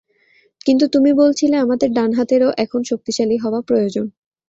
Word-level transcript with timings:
কিন্তু 0.65 0.85
তুমি 0.87 1.11
বলছিলে 1.13 1.55
আমাদের 1.57 1.89
ডান 1.93 2.11
হাতেরও 2.13 2.49
এখন 2.57 2.81
শক্তিশালী 2.83 3.37
হওয়া 3.37 3.59
প্রয়োজন। 3.61 4.05